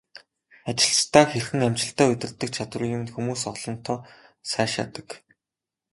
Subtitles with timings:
[0.69, 3.97] Ажилчдаа хэрхэн амжилттай удирддаг чадварыг минь хүмүүс олонтаа
[4.51, 5.09] сайшаадаг.